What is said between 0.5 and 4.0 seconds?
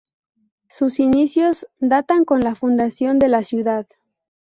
Sus inicios datan con la fundación de la ciudad.